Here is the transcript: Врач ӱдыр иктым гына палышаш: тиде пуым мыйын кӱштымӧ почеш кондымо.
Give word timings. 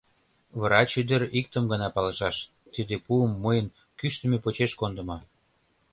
Врач 0.61 0.89
ӱдыр 1.01 1.21
иктым 1.39 1.63
гына 1.71 1.87
палышаш: 1.95 2.35
тиде 2.73 2.95
пуым 3.05 3.31
мыйын 3.43 3.67
кӱштымӧ 3.99 4.37
почеш 4.43 4.71
кондымо. 4.79 5.17